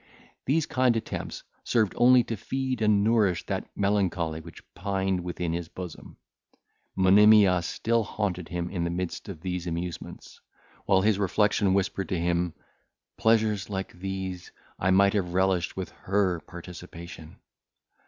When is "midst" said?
8.89-9.29